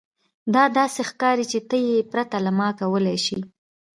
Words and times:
دا 0.53 0.63
داسې 0.77 0.99
ښکاري 1.09 1.45
چې 1.51 1.59
ته 1.69 1.77
یې 1.87 1.97
پرته 2.11 2.37
له 2.45 2.51
ما 2.59 2.67
کولی 2.79 3.17
شې 3.25 3.39